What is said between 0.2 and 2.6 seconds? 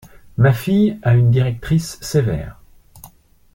Ma fille a une directrice sévère.